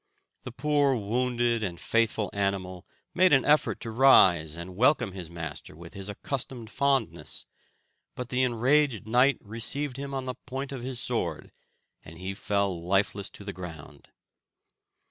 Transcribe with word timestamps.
The 0.41 0.51
poor 0.51 0.95
wounded 0.95 1.61
and 1.63 1.79
faithful 1.79 2.31
animal 2.33 2.87
made 3.13 3.33
an 3.33 3.45
effort 3.45 3.79
to 3.81 3.91
rise 3.91 4.55
and 4.55 4.75
welcome 4.75 5.11
his 5.11 5.29
master 5.29 5.75
with 5.75 5.93
his 5.93 6.09
accustomed 6.09 6.71
fondness; 6.71 7.45
but 8.15 8.29
the 8.29 8.41
enraged 8.41 9.05
knight 9.07 9.37
received 9.41 9.97
him 9.97 10.11
on 10.15 10.25
the 10.25 10.33
point 10.33 10.71
of 10.71 10.81
his 10.81 10.99
sword, 10.99 11.51
and 12.03 12.17
he 12.17 12.33
fell 12.33 12.81
lifeless 12.83 13.29
to 13.29 13.43
the 13.43 13.53
ground. 13.53 14.07